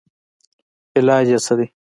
علاج 0.97 1.27
ئې 1.33 1.39
څۀ 1.45 1.53
دے 1.57 1.65